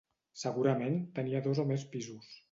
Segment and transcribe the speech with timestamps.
[0.43, 2.33] Segurament tenia dos o més pisos.